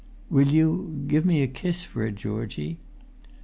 "Will 0.31 0.47
you—give 0.47 1.27
me 1.27 1.43
a 1.43 1.47
kiss 1.47 1.83
for 1.83 2.03
it, 2.07 2.15
Georgie?" 2.15 2.79